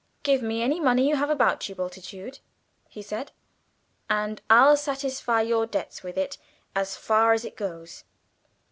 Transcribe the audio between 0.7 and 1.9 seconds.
money you have about you,